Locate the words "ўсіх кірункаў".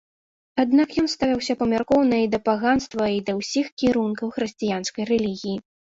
3.41-4.27